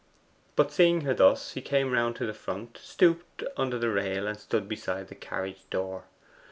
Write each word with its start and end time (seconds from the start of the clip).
But 0.55 0.71
seeing 0.71 1.01
her 1.01 1.13
thus, 1.13 1.51
he 1.51 1.61
came 1.61 1.91
round 1.91 2.15
to 2.15 2.25
the 2.25 2.33
front, 2.33 2.79
stooped 2.81 3.43
under 3.55 3.77
the 3.77 3.91
rail, 3.91 4.25
and 4.25 4.35
stood 4.39 4.67
beside 4.67 5.09
the 5.09 5.13
carriage 5.15 5.69
door. 5.69 6.05